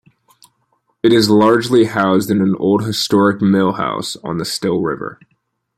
It 1.03 1.13
is 1.13 1.29
largely 1.29 1.85
housed 1.85 2.31
in 2.31 2.41
an 2.41 2.55
old 2.55 2.85
historic 2.87 3.39
mill 3.39 3.73
house, 3.73 4.15
on 4.23 4.39
the 4.39 4.45
Still 4.45 4.81
River. 4.81 5.19